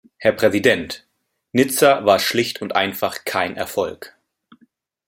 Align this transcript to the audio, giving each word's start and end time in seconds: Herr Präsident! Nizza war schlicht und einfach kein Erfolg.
Herr 0.17 0.31
Präsident! 0.31 1.05
Nizza 1.51 2.03
war 2.07 2.17
schlicht 2.17 2.63
und 2.63 2.75
einfach 2.75 3.23
kein 3.23 3.55
Erfolg. 3.55 4.15